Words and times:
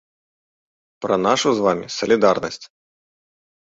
Пра 1.07 1.15
нашу 1.27 1.49
з 1.59 1.69
вамі 1.69 1.93
салідарнасць. 1.99 2.63